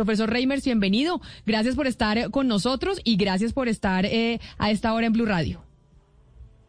Profesor 0.00 0.30
Reimers, 0.30 0.64
bienvenido. 0.64 1.20
Gracias 1.44 1.76
por 1.76 1.86
estar 1.86 2.30
con 2.30 2.48
nosotros 2.48 3.02
y 3.04 3.16
gracias 3.16 3.52
por 3.52 3.68
estar 3.68 4.06
eh, 4.06 4.40
a 4.56 4.70
esta 4.70 4.94
hora 4.94 5.06
en 5.06 5.12
Blue 5.12 5.26
Radio. 5.26 5.62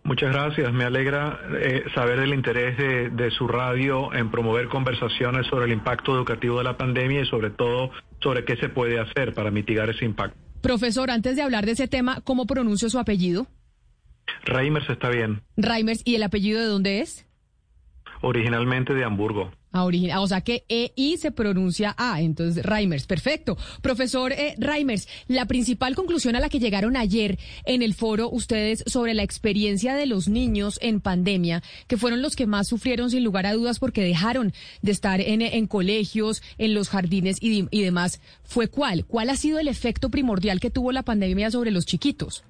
Muchas 0.03 0.33
gracias. 0.33 0.73
Me 0.73 0.83
alegra 0.83 1.39
eh, 1.61 1.85
saber 1.95 2.19
el 2.19 2.33
interés 2.33 2.77
de, 2.77 3.09
de, 3.09 3.31
su 3.31 3.47
radio 3.47 4.13
en 4.13 4.29
promover 4.31 4.67
conversaciones 4.67 5.47
sobre 5.47 5.67
el 5.67 5.71
impacto 5.71 6.13
educativo 6.13 6.57
de 6.57 6.65
la 6.65 6.75
pandemia 6.75 7.21
y 7.21 7.25
sobre 7.25 7.51
todo 7.51 7.91
sobre 8.21 8.43
qué 8.43 8.57
se 8.57 8.67
puede 8.67 8.99
hacer 8.99 9.33
para 9.33 9.49
mitigar 9.49 9.89
ese 9.89 10.03
impacto. 10.03 10.37
Profesor, 10.59 11.09
antes 11.09 11.37
de 11.37 11.41
hablar 11.41 11.65
de 11.65 11.71
ese 11.71 11.87
tema, 11.87 12.19
¿cómo 12.25 12.45
pronuncio 12.45 12.89
su 12.89 12.99
apellido? 12.99 13.47
Reimers 14.43 14.89
está 14.89 15.09
bien. 15.09 15.41
Reimers, 15.55 16.01
¿y 16.03 16.15
el 16.15 16.23
apellido 16.23 16.59
de 16.59 16.65
dónde 16.65 16.99
es? 16.99 17.25
Originalmente 18.21 18.93
de 18.93 19.05
Hamburgo. 19.05 19.53
Original, 19.73 20.19
o 20.19 20.27
sea 20.27 20.41
que 20.41 20.65
EI 20.67 21.17
se 21.17 21.31
pronuncia 21.31 21.95
A, 21.97 22.21
entonces 22.21 22.65
Reimers, 22.65 23.07
perfecto. 23.07 23.57
Profesor 23.81 24.33
eh, 24.33 24.55
Reimers, 24.57 25.07
la 25.27 25.45
principal 25.45 25.95
conclusión 25.95 26.35
a 26.35 26.39
la 26.39 26.49
que 26.49 26.59
llegaron 26.59 26.97
ayer 26.97 27.39
en 27.65 27.81
el 27.81 27.93
foro 27.93 28.29
ustedes 28.29 28.83
sobre 28.85 29.13
la 29.13 29.23
experiencia 29.23 29.95
de 29.95 30.05
los 30.05 30.27
niños 30.27 30.77
en 30.81 30.99
pandemia, 30.99 31.63
que 31.87 31.97
fueron 31.97 32.21
los 32.21 32.35
que 32.35 32.47
más 32.47 32.67
sufrieron 32.67 33.09
sin 33.09 33.23
lugar 33.23 33.45
a 33.45 33.53
dudas 33.53 33.79
porque 33.79 34.03
dejaron 34.03 34.53
de 34.81 34.91
estar 34.91 35.21
en, 35.21 35.41
en 35.41 35.67
colegios, 35.67 36.43
en 36.57 36.73
los 36.73 36.89
jardines 36.89 37.37
y, 37.41 37.67
y 37.71 37.81
demás, 37.81 38.19
¿fue 38.43 38.67
cuál? 38.67 39.05
¿Cuál 39.05 39.29
ha 39.29 39.35
sido 39.35 39.59
el 39.59 39.67
efecto 39.67 40.09
primordial 40.09 40.59
que 40.59 40.69
tuvo 40.69 40.91
la 40.91 41.03
pandemia 41.03 41.51
sobre 41.51 41.71
los 41.71 41.85
chiquitos? 41.85 42.43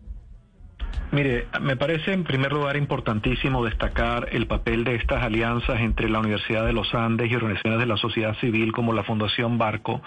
Mire, 1.12 1.48
me 1.62 1.76
parece 1.76 2.14
en 2.14 2.24
primer 2.24 2.54
lugar 2.54 2.78
importantísimo 2.78 3.66
destacar 3.66 4.30
el 4.32 4.48
papel 4.48 4.86
de 4.86 4.96
estas 4.96 5.24
alianzas 5.24 5.82
entre 5.82 6.10
la 6.10 6.20
Universidad 6.20 6.66
de 6.66 6.74
los 6.74 6.94
Andes 6.94 7.30
y 7.30 7.36
organizaciones 7.36 7.80
de 7.80 7.86
la 7.86 7.98
sociedad 7.98 8.38
civil 8.40 8.72
como 8.72 8.94
la 8.94 9.04
Fundación 9.04 9.58
Barco, 9.58 10.02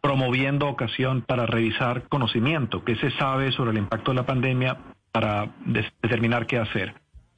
promoviendo 0.00 0.68
ocasión 0.68 1.22
para 1.22 1.46
revisar 1.46 2.08
conocimiento, 2.08 2.84
qué 2.84 2.96
se 2.96 3.10
sabe 3.12 3.52
sobre 3.52 3.72
el 3.72 3.78
impacto 3.78 4.12
de 4.12 4.16
la 4.16 4.24
pandemia 4.24 4.78
para 5.12 5.50
determinar 5.64 6.46
qué 6.46 6.58
hacer. 6.58 6.94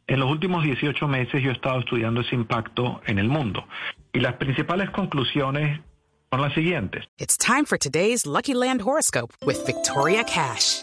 En 0.06 0.20
los 0.20 0.30
últimos 0.30 0.64
18 0.64 1.08
meses 1.08 1.42
yo 1.42 1.50
he 1.50 1.52
estado 1.52 1.80
estudiando 1.80 2.20
ese 2.20 2.34
impacto 2.34 3.00
en 3.06 3.18
el 3.18 3.28
mundo 3.28 3.66
y 4.12 4.20
las 4.20 4.34
principales 4.34 4.90
conclusiones 4.90 5.80
son 6.30 6.40
las 6.40 6.54
siguientes. 6.54 7.04
It's 7.18 7.36
time 7.36 7.64
for 7.64 7.78
today's 7.78 8.26
Lucky 8.26 8.54
Land 8.54 8.82
horoscope 8.82 9.34
with 9.44 9.64
Victoria 9.66 10.24
Cash. 10.24 10.82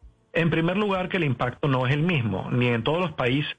En 0.33 0.49
primer 0.49 0.77
lugar, 0.77 1.09
que 1.09 1.17
el 1.17 1.23
impacto 1.23 1.67
no 1.67 1.85
es 1.85 1.93
el 1.93 2.03
mismo, 2.03 2.49
ni 2.51 2.67
en 2.67 2.83
todos 2.83 2.99
los 2.99 3.11
países, 3.13 3.55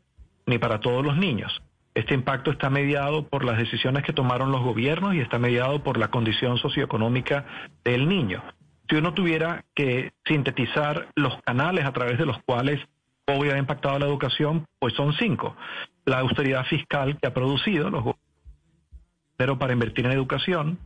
ni 0.46 0.58
para 0.58 0.80
todos 0.80 1.04
los 1.04 1.16
niños. 1.16 1.62
Este 1.94 2.14
impacto 2.14 2.50
está 2.50 2.70
mediado 2.70 3.28
por 3.28 3.44
las 3.44 3.58
decisiones 3.58 4.02
que 4.02 4.14
tomaron 4.14 4.50
los 4.50 4.62
gobiernos 4.62 5.14
y 5.14 5.20
está 5.20 5.38
mediado 5.38 5.82
por 5.82 5.98
la 5.98 6.08
condición 6.08 6.56
socioeconómica 6.56 7.44
del 7.84 8.08
niño. 8.08 8.42
Si 8.88 8.96
uno 8.96 9.12
tuviera 9.12 9.64
que 9.74 10.12
sintetizar 10.26 11.08
los 11.14 11.40
canales 11.42 11.84
a 11.84 11.92
través 11.92 12.18
de 12.18 12.26
los 12.26 12.38
cuales 12.44 12.80
COVID 13.26 13.50
ha 13.50 13.58
impactado 13.58 13.98
la 13.98 14.06
educación, 14.06 14.66
pues 14.78 14.94
son 14.94 15.12
cinco. 15.14 15.54
La 16.06 16.20
austeridad 16.20 16.64
fiscal 16.64 17.18
que 17.18 17.28
ha 17.28 17.34
producido 17.34 17.90
los 17.90 18.04
pero 19.36 19.58
para 19.58 19.72
invertir 19.72 20.06
en 20.06 20.12
educación, 20.12 20.78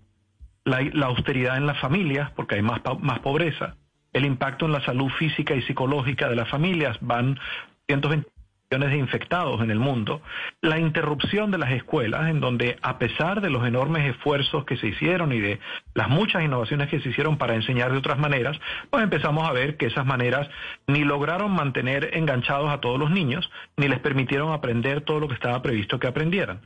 la, 0.65 0.81
la 0.81 1.07
austeridad 1.07 1.57
en 1.57 1.67
las 1.67 1.79
familias, 1.79 2.31
porque 2.33 2.55
hay 2.55 2.63
más, 2.63 2.81
más 3.01 3.19
pobreza, 3.21 3.77
el 4.17 4.25
impacto 4.25 4.65
en 4.65 4.73
la 4.73 4.81
salud 4.81 5.11
física 5.19 5.55
y 5.55 5.63
psicológica 5.63 6.29
de 6.29 6.37
las 6.37 6.49
familias, 6.49 6.97
van 7.03 7.39
120 7.87 8.27
millones 8.71 8.91
de 8.91 8.99
infectados 8.99 9.61
en 9.61 9.71
el 9.71 9.79
mundo, 9.79 10.23
la 10.63 10.79
interrupción 10.79 11.51
de 11.51 11.59
las 11.59 11.71
escuelas, 11.73 12.31
en 12.31 12.41
donde 12.41 12.79
a 12.81 12.99
pesar 12.99 13.43
de 13.43 13.51
los 13.51 13.67
enormes 13.67 14.09
esfuerzos 14.09 14.65
que 14.65 14.79
se 14.79 14.89
hicieron 14.89 15.33
y 15.33 15.41
de 15.41 15.61
las 15.95 16.09
muchas 16.09 16.43
innovaciones 16.43 16.89
que 16.89 17.01
se 17.01 17.11
hicieron 17.11 17.37
para 17.37 17.55
enseñar 17.55 17.93
de 17.93 17.99
otras 17.99 18.19
maneras, 18.19 18.59
pues 18.91 19.05
empezamos 19.05 19.47
a 19.47 19.53
ver 19.53 19.77
que 19.77 19.87
esas 19.87 20.07
maneras 20.07 20.49
ni 20.87 21.05
lograron 21.05 21.53
mantener 21.53 22.11
enganchados 22.15 22.71
a 22.71 22.81
todos 22.81 22.99
los 22.99 23.11
niños, 23.11 23.49
ni 23.77 23.87
les 23.87 24.01
permitieron 24.01 24.53
aprender 24.53 25.03
todo 25.03 25.21
lo 25.21 25.29
que 25.29 25.35
estaba 25.35 25.61
previsto 25.61 26.01
que 26.01 26.09
aprendieran. 26.09 26.63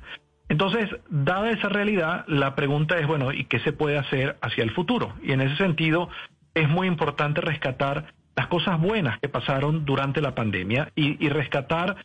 Entonces, 0.48 0.88
dada 1.08 1.50
esa 1.50 1.68
realidad, 1.68 2.24
la 2.26 2.56
pregunta 2.56 2.98
es, 2.98 3.06
bueno, 3.06 3.32
¿y 3.32 3.44
qué 3.44 3.60
se 3.60 3.72
puede 3.72 3.98
hacer 3.98 4.36
hacia 4.40 4.64
el 4.64 4.72
futuro? 4.72 5.14
Y 5.22 5.32
en 5.32 5.42
ese 5.42 5.56
sentido, 5.56 6.08
es 6.54 6.68
muy 6.68 6.86
importante 6.86 7.40
rescatar 7.40 8.12
las 8.36 8.46
cosas 8.46 8.80
buenas 8.80 9.18
que 9.20 9.28
pasaron 9.28 9.84
durante 9.84 10.20
la 10.20 10.34
pandemia 10.34 10.90
y, 10.94 11.28
rescatar 11.28 11.96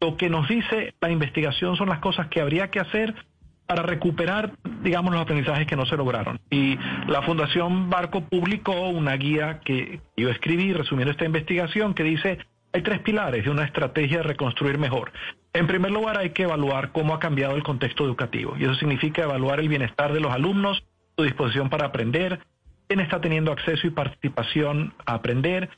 lo 0.00 0.16
que 0.16 0.30
nos 0.30 0.48
dice 0.48 0.94
la 1.00 1.10
investigación 1.10 1.76
son 1.76 1.88
las 1.88 1.98
cosas 1.98 2.28
que 2.28 2.40
habría 2.40 2.70
que 2.70 2.80
hacer 2.80 3.14
para 3.66 3.82
recuperar, 3.82 4.52
digamos, 4.82 5.12
los 5.12 5.22
aprendizajes 5.22 5.66
que 5.66 5.76
no 5.76 5.86
se 5.86 5.96
lograron. 5.96 6.40
Y 6.50 6.78
la 7.06 7.22
Fundación 7.22 7.90
Barco 7.90 8.22
publicó 8.22 8.88
una 8.88 9.14
guía 9.16 9.60
que 9.64 10.00
yo 10.16 10.30
escribí 10.30 10.72
resumiendo 10.72 11.12
esta 11.12 11.24
investigación 11.24 11.94
que 11.94 12.02
dice 12.02 12.38
hay 12.72 12.82
tres 12.82 13.00
pilares 13.00 13.44
de 13.44 13.50
una 13.50 13.64
estrategia 13.64 14.18
de 14.18 14.22
reconstruir 14.22 14.78
mejor. 14.78 15.12
En 15.52 15.66
primer 15.66 15.90
lugar, 15.90 16.18
hay 16.18 16.30
que 16.30 16.44
evaluar 16.44 16.92
cómo 16.92 17.14
ha 17.14 17.18
cambiado 17.18 17.56
el 17.56 17.62
contexto 17.62 18.04
educativo 18.04 18.54
y 18.58 18.64
eso 18.64 18.74
significa 18.74 19.22
evaluar 19.22 19.60
el 19.60 19.68
bienestar 19.68 20.12
de 20.12 20.20
los 20.20 20.32
alumnos, 20.32 20.84
su 21.16 21.24
disposición 21.24 21.68
para 21.68 21.86
aprender, 21.86 22.40
quién 22.90 22.98
está 22.98 23.20
teniendo 23.20 23.52
acceso 23.52 23.86
y 23.86 23.90
participación 23.90 24.92
a 25.06 25.14
aprender, 25.14 25.68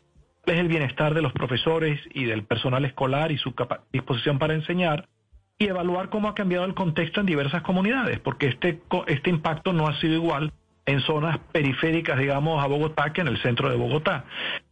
cuál 0.40 0.56
es 0.56 0.60
el 0.62 0.68
bienestar 0.68 1.12
de 1.12 1.20
los 1.20 1.34
profesores 1.34 2.00
y 2.14 2.24
del 2.24 2.42
personal 2.44 2.86
escolar 2.86 3.30
y 3.30 3.36
su 3.36 3.52
disposición 3.92 4.38
para 4.38 4.54
enseñar, 4.54 5.10
y 5.58 5.66
evaluar 5.66 6.08
cómo 6.08 6.28
ha 6.28 6.34
cambiado 6.34 6.64
el 6.64 6.72
contexto 6.72 7.20
en 7.20 7.26
diversas 7.26 7.60
comunidades, 7.60 8.18
porque 8.18 8.46
este, 8.46 8.80
este 9.08 9.28
impacto 9.28 9.74
no 9.74 9.88
ha 9.88 10.00
sido 10.00 10.14
igual 10.14 10.54
en 10.86 11.00
zonas 11.00 11.38
periféricas, 11.52 12.18
digamos, 12.18 12.64
a 12.64 12.66
Bogotá 12.66 13.12
que 13.12 13.20
en 13.20 13.28
el 13.28 13.36
centro 13.42 13.68
de 13.68 13.76
Bogotá. 13.76 14.24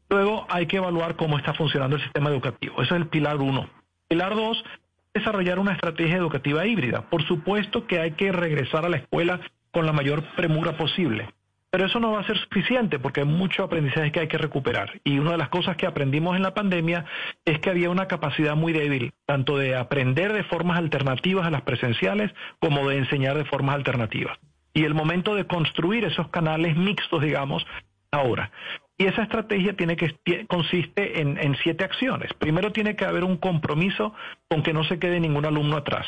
Luego 0.08 0.46
hay 0.48 0.64
que 0.64 0.78
evaluar 0.78 1.16
cómo 1.16 1.36
está 1.36 1.52
funcionando 1.52 1.96
el 1.96 2.02
sistema 2.02 2.30
educativo. 2.30 2.76
Ese 2.80 2.94
es 2.94 3.02
el 3.02 3.08
pilar 3.08 3.36
uno. 3.36 3.68
Pilar 4.08 4.34
dos, 4.34 4.64
desarrollar 5.12 5.58
una 5.58 5.74
estrategia 5.74 6.16
educativa 6.16 6.66
híbrida. 6.66 7.02
Por 7.02 7.22
supuesto 7.22 7.86
que 7.86 8.00
hay 8.00 8.12
que 8.12 8.32
regresar 8.32 8.86
a 8.86 8.88
la 8.88 8.96
escuela 8.96 9.40
con 9.72 9.84
la 9.84 9.92
mayor 9.92 10.24
premura 10.36 10.78
posible. 10.78 11.28
Pero 11.70 11.86
eso 11.86 12.00
no 12.00 12.12
va 12.12 12.20
a 12.20 12.26
ser 12.26 12.36
suficiente 12.36 12.98
porque 12.98 13.20
hay 13.20 13.26
mucho 13.26 13.62
aprendizaje 13.62 14.10
que 14.10 14.20
hay 14.20 14.28
que 14.28 14.38
recuperar. 14.38 15.00
Y 15.04 15.18
una 15.18 15.32
de 15.32 15.38
las 15.38 15.50
cosas 15.50 15.76
que 15.76 15.86
aprendimos 15.86 16.36
en 16.36 16.42
la 16.42 16.52
pandemia 16.52 17.04
es 17.44 17.60
que 17.60 17.70
había 17.70 17.90
una 17.90 18.08
capacidad 18.08 18.56
muy 18.56 18.72
débil, 18.72 19.12
tanto 19.24 19.56
de 19.56 19.76
aprender 19.76 20.32
de 20.32 20.42
formas 20.44 20.78
alternativas 20.78 21.46
a 21.46 21.50
las 21.50 21.62
presenciales 21.62 22.32
como 22.58 22.88
de 22.88 22.98
enseñar 22.98 23.36
de 23.36 23.44
formas 23.44 23.76
alternativas. 23.76 24.36
Y 24.74 24.84
el 24.84 24.94
momento 24.94 25.34
de 25.34 25.46
construir 25.46 26.04
esos 26.04 26.28
canales 26.28 26.76
mixtos, 26.76 27.22
digamos, 27.22 27.64
ahora. 28.10 28.50
Y 28.98 29.06
esa 29.06 29.22
estrategia 29.22 29.74
tiene 29.74 29.96
que 29.96 30.14
consiste 30.46 31.20
en, 31.20 31.38
en, 31.38 31.56
siete 31.62 31.84
acciones. 31.84 32.32
Primero 32.34 32.72
tiene 32.72 32.96
que 32.96 33.04
haber 33.04 33.24
un 33.24 33.36
compromiso 33.36 34.12
con 34.48 34.62
que 34.62 34.72
no 34.72 34.84
se 34.84 34.98
quede 34.98 35.20
ningún 35.20 35.46
alumno 35.46 35.76
atrás. 35.76 36.06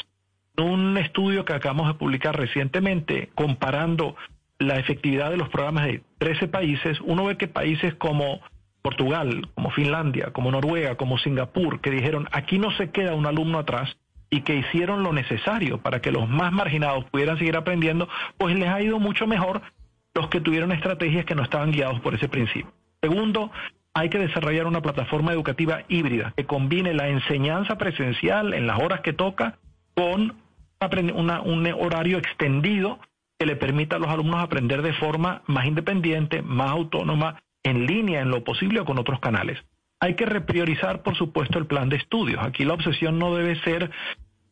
Un 0.58 0.98
estudio 0.98 1.44
que 1.44 1.54
acabamos 1.54 1.88
de 1.88 1.94
publicar 1.94 2.36
recientemente 2.36 3.30
comparando 3.34 4.16
la 4.62 4.78
efectividad 4.78 5.30
de 5.30 5.36
los 5.36 5.48
programas 5.48 5.86
de 5.86 6.02
13 6.18 6.48
países, 6.48 7.00
uno 7.02 7.24
ve 7.24 7.36
que 7.36 7.48
países 7.48 7.94
como 7.94 8.40
Portugal, 8.82 9.48
como 9.54 9.70
Finlandia, 9.70 10.32
como 10.32 10.50
Noruega, 10.50 10.96
como 10.96 11.18
Singapur, 11.18 11.80
que 11.80 11.90
dijeron 11.90 12.28
aquí 12.32 12.58
no 12.58 12.70
se 12.72 12.90
queda 12.90 13.14
un 13.14 13.26
alumno 13.26 13.58
atrás 13.58 13.96
y 14.28 14.42
que 14.42 14.56
hicieron 14.56 15.02
lo 15.02 15.12
necesario 15.12 15.78
para 15.78 16.00
que 16.00 16.10
los 16.10 16.28
más 16.28 16.52
marginados 16.52 17.04
pudieran 17.04 17.38
seguir 17.38 17.56
aprendiendo, 17.56 18.08
pues 18.38 18.56
les 18.56 18.68
ha 18.68 18.80
ido 18.80 18.98
mucho 18.98 19.26
mejor 19.26 19.62
los 20.14 20.28
que 20.28 20.40
tuvieron 20.40 20.72
estrategias 20.72 21.24
que 21.24 21.34
no 21.34 21.42
estaban 21.42 21.70
guiados 21.70 22.00
por 22.00 22.14
ese 22.14 22.28
principio. 22.28 22.72
Segundo, 23.00 23.50
hay 23.94 24.08
que 24.08 24.18
desarrollar 24.18 24.66
una 24.66 24.80
plataforma 24.80 25.32
educativa 25.32 25.82
híbrida 25.88 26.32
que 26.36 26.46
combine 26.46 26.94
la 26.94 27.08
enseñanza 27.08 27.76
presencial 27.76 28.54
en 28.54 28.66
las 28.66 28.80
horas 28.80 29.00
que 29.00 29.12
toca 29.12 29.58
con 29.94 30.34
un 31.14 31.66
horario 31.78 32.18
extendido 32.18 32.98
que 33.42 33.46
le 33.46 33.56
permita 33.56 33.96
a 33.96 33.98
los 33.98 34.08
alumnos 34.08 34.40
aprender 34.40 34.82
de 34.82 34.92
forma 34.92 35.42
más 35.48 35.66
independiente, 35.66 36.42
más 36.42 36.70
autónoma, 36.70 37.42
en 37.64 37.86
línea 37.86 38.20
en 38.20 38.30
lo 38.30 38.44
posible 38.44 38.78
o 38.78 38.84
con 38.84 39.00
otros 39.00 39.18
canales. 39.18 39.58
Hay 39.98 40.14
que 40.14 40.26
repriorizar, 40.26 41.02
por 41.02 41.16
supuesto, 41.16 41.58
el 41.58 41.66
plan 41.66 41.88
de 41.88 41.96
estudios. 41.96 42.40
Aquí 42.40 42.64
la 42.64 42.74
obsesión 42.74 43.18
no 43.18 43.34
debe 43.34 43.60
ser 43.62 43.90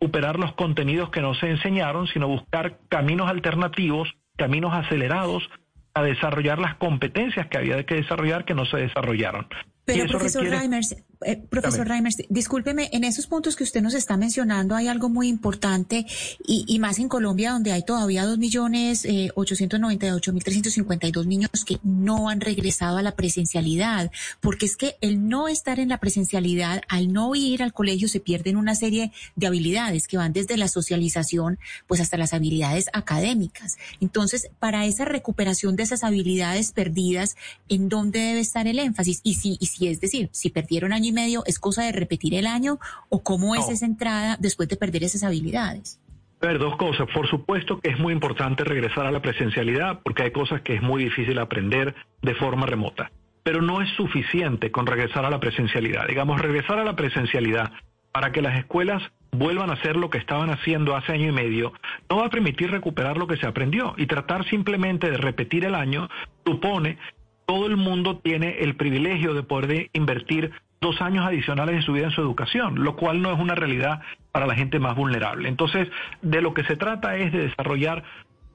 superar 0.01 0.41
los 0.41 0.55
contenidos 0.55 1.11
que 1.11 1.21
no 1.21 1.35
se 1.35 1.51
enseñaron, 1.51 2.09
sino 2.09 2.27
buscar 2.27 2.81
caminos 2.89 3.31
alternativos, 3.31 4.13
caminos 4.37 4.73
acelerados 4.75 5.49
a 5.95 6.03
desarrollar 6.03 6.59
las 6.59 6.75
competencias 6.75 7.47
que 7.47 7.59
había 7.59 7.87
que 7.87 7.95
desarrollar 7.95 8.45
que 8.45 8.55
no 8.55 8.65
se 8.65 8.79
desarrollaron. 8.79 9.47
Pero 9.85 10.05
profesor 10.07 10.43
Reimers, 10.43 10.97
eh, 11.25 11.37
profesor 11.37 11.87
Reimers, 11.87 12.17
discúlpeme, 12.29 12.89
en 12.93 13.05
esos 13.05 13.27
puntos 13.27 13.57
que 13.57 13.65
usted 13.65 13.83
nos 13.83 13.95
está 13.95 14.17
mencionando 14.17 14.75
hay 14.75 14.89
algo 14.89 15.09
muy 15.09 15.29
importante 15.29 16.07
y, 16.47 16.65
y 16.67 16.79
más 16.79 16.99
en 16.99 17.09
Colombia 17.09 17.53
donde 17.53 17.73
hay 17.73 17.83
todavía 17.83 18.25
dos 18.25 18.39
millones 18.39 19.05
eh, 19.05 19.31
mil 19.37 20.41
trescientos 20.43 21.27
niños 21.27 21.51
que 21.67 21.79
no 21.83 22.29
han 22.29 22.41
regresado 22.41 22.99
a 22.99 23.03
la 23.03 23.13
presencialidad, 23.13 24.11
porque 24.41 24.67
es 24.67 24.77
que 24.77 24.97
el 25.01 25.29
no 25.29 25.49
estar 25.49 25.79
en 25.79 25.89
la 25.89 25.99
presencialidad, 25.99 26.83
al 26.89 27.13
no 27.13 27.35
ir 27.35 27.63
al 27.63 27.73
colegio 27.73 28.09
se 28.09 28.21
pierden 28.21 28.57
una 28.57 28.75
serie 28.75 29.13
de 29.37 29.47
habilidades 29.47 30.09
que 30.09 30.17
van 30.17 30.33
desde 30.33 30.57
la 30.57 30.69
socialización 30.69 31.59
pues 31.87 32.01
hasta 32.01 32.17
las 32.17 32.33
habilidades 32.33 32.87
académicas. 32.93 33.77
Entonces, 34.01 34.51
para 34.59 34.87
esa 34.87 35.05
recuperación 35.05 35.77
de 35.77 35.83
esas 35.83 36.05
habilidades 36.05 36.73
perdidas, 36.73 37.37
¿en 37.69 37.89
dónde 37.89 38.21
debe 38.21 38.41
estar 38.41 38.67
el 38.67 38.79
énfasis? 38.79 39.21
Y 39.23 39.35
si, 39.35 39.57
y 39.61 39.67
si 39.67 39.89
es 39.89 40.01
decir, 40.01 40.31
si 40.33 40.51
perdieron 40.51 40.93
año 40.93 41.10
y 41.11 41.13
medio, 41.13 41.43
¿es 41.47 41.59
cosa 41.59 41.85
de 41.85 41.93
repetir 41.93 42.35
el 42.35 42.47
año 42.47 42.79
o 43.09 43.23
cómo 43.23 43.55
es 43.55 43.69
esa 43.69 43.87
entrada 43.87 44.37
después 44.41 44.69
de 44.69 44.77
perder 44.77 45.05
esas 45.05 45.23
habilidades? 45.23 46.01
A 46.43 46.47
ver, 46.47 46.59
dos 46.59 46.77
cosas. 46.77 47.07
Por 47.13 47.29
supuesto 47.29 47.81
que 47.81 47.91
es 47.91 47.99
muy 47.99 48.15
importante 48.15 48.65
regresar 48.65 49.07
a 49.07 49.11
la 49.11 49.21
presencialidad 49.21 50.01
porque 50.03 50.23
hay 50.23 50.31
cosas 50.31 50.63
que 50.63 50.75
es 50.75 50.83
muy 50.83 51.05
difícil 51.05 51.39
aprender 51.39 51.95
de 52.23 52.35
forma 52.35 52.67
remota. 52.67 53.11
Pero 53.43 53.61
no 53.61 53.83
es 53.83 53.91
suficiente 53.97 54.71
con 54.71 54.87
regresar 54.87 55.25
a 55.27 55.31
la 55.31 55.41
presencialidad. 55.41 56.07
Digamos, 56.09 56.41
regresar 56.41 56.79
a 56.79 56.85
la 56.85 56.97
presencialidad 56.97 57.71
para 58.13 58.33
que 58.33 58.43
las 58.43 58.59
escuelas 58.59 59.03
vuelvan 59.33 59.71
a 59.71 59.75
hacer 59.75 59.97
lo 59.97 60.11
que 60.11 60.19
estaban 60.19 60.51
haciendo 60.51 60.97
hace 60.97 61.13
año 61.13 61.29
y 61.29 61.33
medio, 61.33 61.73
no 62.09 62.17
va 62.17 62.27
a 62.27 62.31
permitir 62.31 62.71
recuperar 62.71 63.17
lo 63.17 63.27
que 63.27 63.37
se 63.37 63.47
aprendió. 63.47 63.95
Y 63.97 64.07
tratar 64.07 64.49
simplemente 64.49 65.11
de 65.11 65.19
repetir 65.19 65.65
el 65.65 65.75
año 65.75 66.09
supone 66.45 66.99
todo 67.47 67.67
el 67.67 67.77
mundo 67.77 68.19
tiene 68.19 68.61
el 68.61 68.77
privilegio 68.77 69.35
de 69.35 69.43
poder 69.43 69.91
invertir 69.93 70.53
dos 70.81 71.03
años 71.03 71.27
adicionales 71.27 71.77
de 71.77 71.83
su 71.83 71.93
vida 71.93 72.07
en 72.07 72.11
su 72.11 72.23
educación, 72.23 72.83
lo 72.83 72.97
cual 72.97 73.21
no 73.21 73.31
es 73.33 73.39
una 73.39 73.55
realidad 73.55 74.01
para 74.33 74.47
la 74.47 74.55
gente 74.55 74.79
más 74.79 74.97
vulnerable. 74.97 75.47
Entonces, 75.49 75.89
de 76.23 76.41
lo 76.41 76.55
que 76.55 76.65
se 76.65 76.77
trata 76.77 77.17
es 77.17 77.33
de 77.33 77.49
desarrollar 77.49 78.03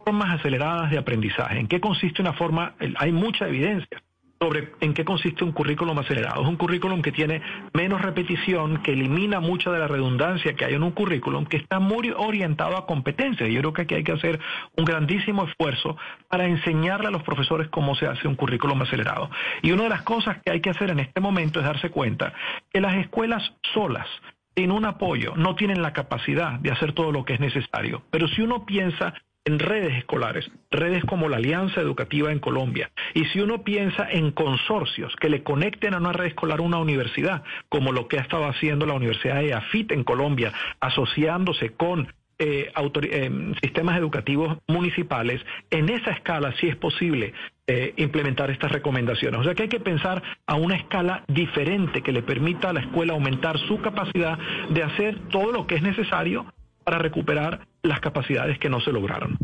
formas 0.03 0.39
aceleradas 0.39 0.89
de 0.89 0.97
aprendizaje. 0.97 1.59
¿En 1.59 1.67
qué 1.67 1.79
consiste 1.79 2.23
una 2.23 2.33
forma? 2.33 2.73
Hay 2.97 3.11
mucha 3.11 3.47
evidencia 3.47 4.01
sobre 4.39 4.73
en 4.81 4.93
qué 4.93 5.05
consiste 5.05 5.43
un 5.43 5.51
currículum 5.51 5.97
acelerado. 5.99 6.41
Es 6.41 6.47
un 6.47 6.57
currículum 6.57 7.01
que 7.01 7.11
tiene 7.11 7.41
menos 7.73 8.01
repetición, 8.01 8.81
que 8.83 8.91
elimina 8.91 9.39
mucha 9.39 9.71
de 9.71 9.79
la 9.79 9.87
redundancia 9.87 10.55
que 10.55 10.65
hay 10.65 10.73
en 10.73 10.83
un 10.83 10.91
currículum, 10.91 11.45
que 11.45 11.57
está 11.57 11.79
muy 11.79 12.13
orientado 12.15 12.77
a 12.77 12.85
competencias. 12.85 13.49
Yo 13.49 13.59
creo 13.59 13.73
que 13.73 13.81
aquí 13.83 13.95
hay 13.95 14.03
que 14.03 14.11
hacer 14.11 14.39
un 14.75 14.85
grandísimo 14.85 15.45
esfuerzo 15.45 15.97
para 16.29 16.45
enseñarle 16.45 17.07
a 17.07 17.11
los 17.11 17.23
profesores 17.23 17.69
cómo 17.69 17.95
se 17.95 18.07
hace 18.07 18.27
un 18.27 18.35
currículum 18.35 18.81
acelerado. 18.81 19.29
Y 19.61 19.71
una 19.71 19.83
de 19.83 19.89
las 19.89 20.03
cosas 20.03 20.37
que 20.43 20.51
hay 20.51 20.61
que 20.61 20.69
hacer 20.69 20.89
en 20.89 20.99
este 20.99 21.21
momento 21.21 21.59
es 21.59 21.65
darse 21.65 21.89
cuenta 21.89 22.33
que 22.71 22.81
las 22.81 22.95
escuelas 22.95 23.53
solas, 23.73 24.07
sin 24.55 24.71
un 24.71 24.85
apoyo, 24.85 25.33
no 25.35 25.55
tienen 25.55 25.81
la 25.81 25.93
capacidad 25.93 26.59
de 26.59 26.71
hacer 26.71 26.93
todo 26.93 27.11
lo 27.11 27.25
que 27.25 27.33
es 27.33 27.39
necesario. 27.39 28.03
Pero 28.11 28.27
si 28.27 28.41
uno 28.41 28.65
piensa 28.65 29.13
en 29.45 29.59
redes 29.59 29.95
escolares, 29.97 30.49
redes 30.71 31.05
como 31.05 31.29
la 31.29 31.37
Alianza 31.37 31.79
Educativa 31.79 32.31
en 32.31 32.39
Colombia. 32.39 32.89
Y 33.13 33.25
si 33.25 33.39
uno 33.39 33.63
piensa 33.63 34.09
en 34.09 34.31
consorcios 34.31 35.15
que 35.17 35.29
le 35.29 35.43
conecten 35.43 35.93
a 35.93 35.99
una 35.99 36.13
red 36.13 36.25
escolar 36.25 36.61
una 36.61 36.79
universidad, 36.79 37.43
como 37.69 37.91
lo 37.91 38.07
que 38.07 38.17
ha 38.17 38.21
estado 38.21 38.45
haciendo 38.45 38.85
la 38.85 38.93
Universidad 38.93 39.41
de 39.41 39.53
AFIT 39.53 39.91
en 39.91 40.03
Colombia, 40.03 40.51
asociándose 40.79 41.71
con 41.73 42.07
eh, 42.37 42.71
eh, 42.75 43.53
sistemas 43.61 43.97
educativos 43.97 44.57
municipales, 44.67 45.41
en 45.69 45.89
esa 45.89 46.11
escala 46.11 46.53
sí 46.59 46.67
es 46.67 46.75
posible 46.75 47.33
eh, 47.67 47.93
implementar 47.97 48.49
estas 48.49 48.71
recomendaciones. 48.71 49.39
O 49.39 49.43
sea 49.43 49.53
que 49.53 49.63
hay 49.63 49.69
que 49.69 49.79
pensar 49.79 50.21
a 50.47 50.55
una 50.55 50.75
escala 50.75 51.23
diferente 51.27 52.01
que 52.01 52.11
le 52.11 52.23
permita 52.23 52.71
a 52.71 52.73
la 52.73 52.81
escuela 52.81 53.13
aumentar 53.13 53.59
su 53.59 53.79
capacidad 53.79 54.37
de 54.69 54.83
hacer 54.83 55.19
todo 55.29 55.51
lo 55.51 55.67
que 55.67 55.75
es 55.75 55.83
necesario 55.83 56.45
para 56.83 56.99
recuperar 56.99 57.61
las 57.85 57.99
capacidades 57.99 58.59
que 58.59 58.69
no 58.69 58.79
se 58.79 58.91
lograron. 58.91 59.37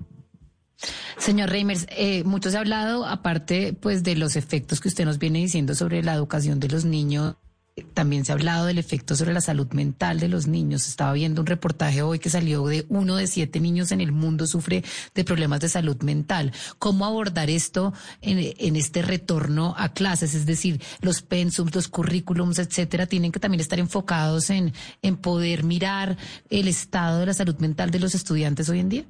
Señor 1.17 1.49
Reimers, 1.49 1.85
eh, 1.91 2.23
mucho 2.23 2.49
se 2.49 2.57
ha 2.57 2.61
hablado, 2.61 3.05
aparte 3.05 3.73
pues 3.79 4.03
de 4.03 4.15
los 4.15 4.35
efectos 4.35 4.81
que 4.81 4.88
usted 4.88 5.05
nos 5.05 5.19
viene 5.19 5.39
diciendo 5.39 5.75
sobre 5.75 6.01
la 6.03 6.15
educación 6.15 6.59
de 6.59 6.69
los 6.69 6.85
niños, 6.85 7.35
también 7.93 8.25
se 8.25 8.31
ha 8.31 8.35
hablado 8.35 8.65
del 8.65 8.77
efecto 8.77 9.15
sobre 9.15 9.33
la 9.33 9.41
salud 9.41 9.71
mental 9.73 10.19
de 10.19 10.27
los 10.27 10.47
niños. 10.47 10.87
Estaba 10.87 11.13
viendo 11.13 11.41
un 11.41 11.47
reportaje 11.47 12.01
hoy 12.01 12.19
que 12.19 12.29
salió 12.29 12.65
de 12.67 12.85
uno 12.89 13.15
de 13.15 13.27
siete 13.27 13.59
niños 13.59 13.91
en 13.91 14.01
el 14.01 14.11
mundo 14.11 14.47
sufre 14.47 14.83
de 15.13 15.23
problemas 15.23 15.59
de 15.59 15.69
salud 15.69 16.01
mental. 16.03 16.51
¿Cómo 16.79 17.05
abordar 17.05 17.49
esto 17.49 17.93
en, 18.21 18.75
este 18.75 19.01
retorno 19.01 19.75
a 19.77 19.89
clases? 19.93 20.33
Es 20.35 20.45
decir, 20.45 20.81
los 21.01 21.21
pensums, 21.21 21.75
los 21.75 21.87
currículums, 21.87 22.59
etcétera, 22.59 23.05
tienen 23.05 23.31
que 23.31 23.39
también 23.39 23.61
estar 23.61 23.79
enfocados 23.79 24.49
en, 24.49 24.73
en 25.01 25.17
poder 25.17 25.63
mirar 25.63 26.17
el 26.49 26.67
estado 26.67 27.19
de 27.19 27.25
la 27.27 27.33
salud 27.33 27.57
mental 27.59 27.91
de 27.91 27.99
los 27.99 28.15
estudiantes 28.15 28.69
hoy 28.69 28.79
en 28.79 28.89
día. 28.89 29.05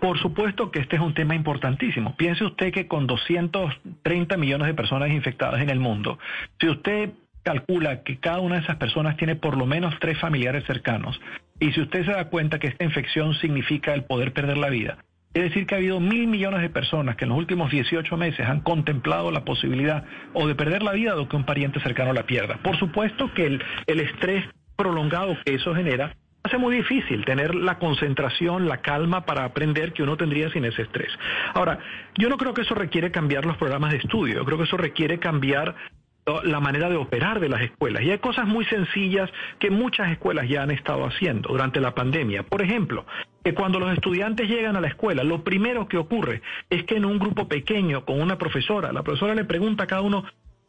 Por 0.00 0.18
supuesto 0.18 0.70
que 0.70 0.80
este 0.80 0.96
es 0.96 1.02
un 1.02 1.14
tema 1.14 1.34
importantísimo. 1.34 2.16
Piense 2.16 2.44
usted 2.44 2.72
que 2.72 2.86
con 2.86 3.06
230 3.06 4.36
millones 4.36 4.66
de 4.66 4.74
personas 4.74 5.10
infectadas 5.10 5.60
en 5.60 5.70
el 5.70 5.80
mundo, 5.80 6.18
si 6.60 6.68
usted 6.68 7.10
calcula 7.44 8.02
que 8.02 8.18
cada 8.18 8.40
una 8.40 8.56
de 8.56 8.62
esas 8.62 8.76
personas 8.76 9.16
tiene 9.16 9.36
por 9.36 9.56
lo 9.56 9.66
menos 9.66 9.94
tres 10.00 10.18
familiares 10.18 10.64
cercanos. 10.64 11.20
Y 11.60 11.70
si 11.72 11.82
usted 11.82 12.04
se 12.04 12.10
da 12.10 12.28
cuenta 12.28 12.58
que 12.58 12.66
esta 12.66 12.84
infección 12.84 13.34
significa 13.34 13.94
el 13.94 14.04
poder 14.04 14.32
perder 14.32 14.58
la 14.58 14.70
vida, 14.70 14.98
es 15.34 15.42
decir, 15.42 15.66
que 15.66 15.74
ha 15.74 15.78
habido 15.78 15.98
mil 16.00 16.28
millones 16.28 16.62
de 16.62 16.70
personas 16.70 17.16
que 17.16 17.24
en 17.24 17.30
los 17.30 17.38
últimos 17.38 17.70
18 17.70 18.16
meses 18.16 18.46
han 18.46 18.60
contemplado 18.60 19.30
la 19.32 19.44
posibilidad 19.44 20.04
o 20.32 20.46
de 20.46 20.54
perder 20.54 20.82
la 20.82 20.92
vida 20.92 21.16
o 21.16 21.28
que 21.28 21.36
un 21.36 21.44
pariente 21.44 21.80
cercano 21.80 22.12
la 22.12 22.24
pierda. 22.24 22.58
Por 22.62 22.78
supuesto 22.78 23.32
que 23.34 23.46
el, 23.46 23.62
el 23.86 24.00
estrés 24.00 24.44
prolongado 24.76 25.36
que 25.44 25.54
eso 25.54 25.74
genera 25.74 26.14
hace 26.44 26.58
muy 26.58 26.76
difícil 26.76 27.24
tener 27.24 27.54
la 27.54 27.78
concentración, 27.78 28.68
la 28.68 28.82
calma 28.82 29.24
para 29.24 29.44
aprender 29.44 29.92
que 29.92 30.02
uno 30.02 30.16
tendría 30.16 30.50
sin 30.50 30.64
ese 30.66 30.82
estrés. 30.82 31.10
Ahora, 31.54 31.78
yo 32.16 32.28
no 32.28 32.36
creo 32.36 32.54
que 32.54 32.62
eso 32.62 32.74
requiere 32.74 33.10
cambiar 33.10 33.46
los 33.46 33.56
programas 33.56 33.92
de 33.92 33.98
estudio, 33.98 34.34
yo 34.36 34.44
creo 34.44 34.58
que 34.58 34.64
eso 34.64 34.76
requiere 34.76 35.18
cambiar 35.18 35.74
la 36.44 36.60
manera 36.60 36.88
de 36.88 36.96
operar 36.96 37.38
de 37.40 37.48
las 37.48 37.62
escuelas. 37.62 38.02
Y 38.02 38.10
hay 38.10 38.18
cosas 38.18 38.46
muy 38.46 38.64
sencillas 38.64 39.30
que 39.58 39.70
muchas 39.70 40.10
escuelas 40.10 40.48
ya 40.48 40.62
han 40.62 40.70
estado 40.70 41.04
haciendo 41.04 41.50
durante 41.50 41.80
la 41.80 41.94
pandemia. 41.94 42.44
Por 42.44 42.62
ejemplo, 42.62 43.04
que 43.44 43.54
cuando 43.54 43.78
los 43.78 43.92
estudiantes 43.92 44.48
llegan 44.48 44.76
a 44.76 44.80
la 44.80 44.88
escuela, 44.88 45.22
lo 45.22 45.44
primero 45.44 45.86
que 45.86 45.98
ocurre 45.98 46.40
es 46.70 46.84
que 46.84 46.96
en 46.96 47.04
un 47.04 47.18
grupo 47.18 47.46
pequeño 47.46 48.04
con 48.06 48.20
una 48.20 48.38
profesora, 48.38 48.92
la 48.92 49.02
profesora 49.02 49.34
le 49.34 49.44
pregunta 49.44 49.84
a 49.84 49.86
cada 49.86 50.02
uno, 50.02 50.24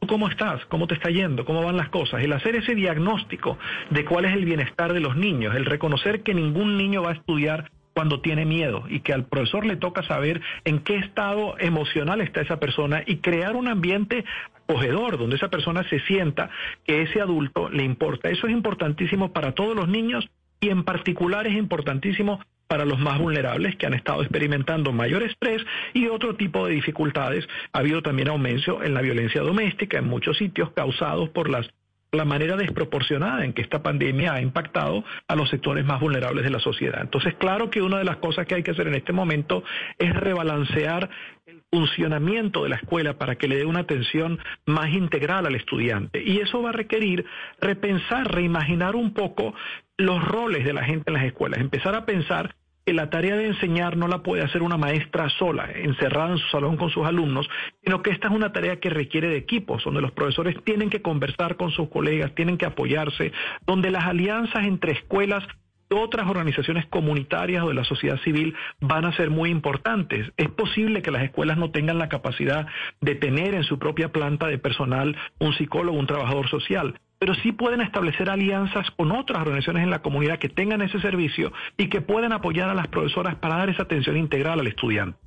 ¿Cómo 0.08 0.28
estás? 0.28 0.64
¿Cómo 0.68 0.86
te 0.86 0.94
está 0.94 1.10
yendo? 1.10 1.46
¿Cómo 1.46 1.64
van 1.64 1.78
las 1.78 1.90
cosas? 1.90 2.22
El 2.22 2.34
hacer 2.34 2.56
ese 2.56 2.76
diagnóstico 2.76 3.58
de 3.90 4.06
cuál 4.06 4.26
es 4.26 4.34
el 4.34 4.46
bienestar 4.46 4.94
de 4.94 5.00
los 5.00 5.16
niños, 5.16 5.56
el 5.56 5.66
reconocer 5.66 6.22
que 6.22 6.36
ningún 6.36 6.78
niño 6.78 7.02
va 7.02 7.12
a 7.12 7.14
estudiar 7.14 7.72
cuando 7.96 8.20
tiene 8.20 8.46
miedo 8.46 8.84
y 8.90 9.00
que 9.00 9.14
al 9.14 9.26
profesor 9.26 9.66
le 9.66 9.78
toca 9.78 10.04
saber 10.04 10.42
en 10.66 10.80
qué 10.80 10.98
estado 10.98 11.56
emocional 11.60 12.20
está 12.20 12.42
esa 12.42 12.60
persona 12.60 13.04
y 13.06 13.18
crear 13.18 13.56
un 13.56 13.70
ambiente 13.70 14.26
acogedor 14.54 15.18
donde 15.18 15.38
esa 15.38 15.48
persona 15.48 15.88
se 15.90 16.02
sienta 16.02 16.50
que 16.84 17.04
ese 17.04 17.22
adulto 17.22 17.70
le 17.70 17.84
importa. 17.84 18.30
Eso 18.30 18.48
es 18.48 18.54
importantísimo 18.54 19.32
para 19.32 19.54
todos 19.54 19.78
los 19.78 19.88
niños 19.88 20.28
y 20.60 20.70
en 20.70 20.84
particular 20.84 21.48
es 21.48 21.56
importantísimo 21.56 22.42
para 22.68 22.84
los 22.84 23.00
más 23.00 23.18
vulnerables 23.18 23.78
que 23.78 23.86
han 23.86 23.94
estado 23.94 24.22
experimentando 24.24 24.92
mayor 24.92 25.24
estrés 25.24 25.64
y 25.94 26.08
otro 26.08 26.36
tipo 26.36 26.68
de 26.68 26.74
dificultades. 26.74 27.48
Ha 27.72 27.80
habido 27.80 28.02
también 28.02 28.28
aumento 28.28 28.84
en 28.84 28.94
la 28.94 29.02
violencia 29.02 29.42
doméstica 29.42 30.00
en 30.00 30.06
muchos 30.06 30.38
sitios 30.38 30.72
causados 30.72 31.30
por 31.30 31.50
las 31.50 31.70
la 32.12 32.26
manera 32.26 32.56
desproporcionada 32.56 33.46
en 33.46 33.54
que 33.54 33.62
esta 33.62 33.84
pandemia 33.84 34.34
ha 34.34 34.42
impactado 34.42 35.04
a 35.28 35.36
los 35.36 35.50
sectores 35.50 35.86
más 35.86 36.00
vulnerables 36.00 36.44
de 36.44 36.50
la 36.50 36.60
sociedad. 36.60 37.02
Entonces, 37.02 37.36
claro 37.36 37.70
que 37.70 37.82
una 37.82 37.98
de 37.98 38.06
las 38.06 38.18
cosas 38.18 38.46
que 38.46 38.56
hay 38.56 38.64
que 38.64 38.72
hacer 38.72 38.88
en 38.88 38.96
este 38.96 39.14
momento 39.14 39.64
es 39.98 40.14
rebalancear 40.14 41.10
el 41.46 41.62
funcionamiento 41.72 42.64
de 42.64 42.70
la 42.70 42.78
escuela 42.78 43.18
para 43.18 43.36
que 43.36 43.48
le 43.48 43.58
dé 43.58 43.66
una 43.66 43.82
atención 43.82 44.40
más 44.66 44.90
integral 44.92 45.46
al 45.46 45.56
estudiante. 45.56 46.24
Y 46.24 46.40
eso 46.40 46.62
va 46.62 46.70
a 46.70 46.74
requerir 46.74 47.26
repensar, 47.60 48.34
reimaginar 48.34 48.96
un 48.96 49.14
poco 49.14 49.54
los 49.98 50.24
roles 50.24 50.66
de 50.66 50.74
la 50.74 50.84
gente 50.84 51.06
en 51.08 51.14
las 51.14 51.26
escuelas, 51.26 51.60
empezar 51.60 51.96
a 51.96 52.06
pensar 52.06 52.56
la 52.94 53.10
tarea 53.10 53.36
de 53.36 53.48
enseñar 53.48 53.98
no 53.98 54.08
la 54.08 54.22
puede 54.22 54.44
hacer 54.44 54.62
una 54.62 54.78
maestra 54.78 55.30
sola, 55.30 55.70
encerrada 55.74 56.32
en 56.32 56.38
su 56.38 56.48
salón 56.50 56.78
con 56.78 56.90
sus 56.92 57.06
alumnos, 57.06 57.50
sino 57.84 58.02
que 58.02 58.12
esta 58.12 58.28
es 58.28 58.34
una 58.34 58.52
tarea 58.52 58.80
que 58.80 58.90
requiere 58.90 59.28
de 59.28 59.38
equipos, 59.38 59.84
donde 59.84 60.02
los 60.02 60.12
profesores 60.12 60.56
tienen 60.64 60.90
que 60.90 61.02
conversar 61.02 61.58
con 61.58 61.72
sus 61.72 61.90
colegas, 61.90 62.36
tienen 62.36 62.58
que 62.58 62.66
apoyarse, 62.66 63.32
donde 63.66 63.90
las 63.90 64.06
alianzas 64.06 64.66
entre 64.66 64.92
escuelas 64.92 65.44
otras 65.90 66.28
organizaciones 66.28 66.86
comunitarias 66.88 67.64
o 67.64 67.70
de 67.70 67.76
la 67.76 67.84
sociedad 67.84 68.20
civil 68.22 68.56
van 68.80 69.06
a 69.06 69.16
ser 69.16 69.30
muy 69.30 69.50
importantes. 69.50 70.32
Es 70.38 70.50
posible 70.50 71.02
que 71.02 71.12
las 71.12 71.24
escuelas 71.24 71.58
no 71.58 71.72
tengan 71.72 72.00
la 72.00 72.10
capacidad 72.10 72.68
de 73.02 73.16
tener 73.16 73.54
en 73.54 73.64
su 73.64 73.78
propia 73.78 74.12
planta 74.12 74.48
de 74.48 74.58
personal 74.58 75.16
un 75.40 75.54
psicólogo, 75.54 75.98
un 75.98 76.08
trabajador 76.08 76.50
social, 76.50 77.00
pero 77.20 77.36
sí 77.36 77.52
pueden 77.52 77.82
establecer 77.82 78.30
alianzas 78.30 78.90
con 78.92 79.12
otras 79.12 79.42
organizaciones 79.42 79.84
en 79.84 79.90
la 79.90 80.02
comunidad 80.02 80.40
que 80.40 80.50
tengan 80.50 80.82
ese 80.82 81.00
servicio 81.00 81.52
y 81.78 81.90
que 81.90 82.02
puedan 82.02 82.34
apoyar 82.34 82.70
a 82.70 82.74
las 82.74 82.88
profesoras 82.88 83.36
para 83.36 83.58
dar 83.58 83.70
esa 83.70 83.84
atención 83.84 84.18
integral 84.18 84.60
al 84.60 84.68
estudiante. 84.68 85.18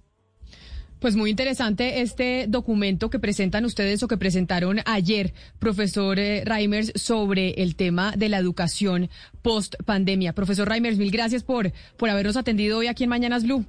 Pues 1.00 1.14
muy 1.14 1.30
interesante 1.30 2.00
este 2.00 2.46
documento 2.48 3.08
que 3.08 3.20
presentan 3.20 3.64
ustedes 3.64 4.02
o 4.02 4.08
que 4.08 4.16
presentaron 4.16 4.80
ayer, 4.84 5.32
profesor 5.60 6.18
eh, 6.18 6.42
Reimers, 6.44 6.92
sobre 6.96 7.50
el 7.62 7.76
tema 7.76 8.12
de 8.16 8.28
la 8.28 8.38
educación 8.38 9.08
post 9.40 9.76
pandemia. 9.84 10.32
Profesor 10.32 10.68
Reimers, 10.68 10.98
mil 10.98 11.12
gracias 11.12 11.44
por, 11.44 11.70
por 11.96 12.10
habernos 12.10 12.36
atendido 12.36 12.78
hoy 12.78 12.88
aquí 12.88 13.04
en 13.04 13.10
Mañanas 13.10 13.44
Blue. 13.44 13.64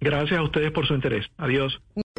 Gracias 0.00 0.38
a 0.38 0.42
ustedes 0.42 0.70
por 0.70 0.86
su 0.86 0.94
interés. 0.94 1.26
Adiós. 1.36 1.80